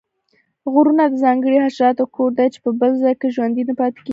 [0.71, 4.09] غرونه د ځانګړو حشراتو کور دی چې په بل ځاې کې ژوندي نه پاتیږي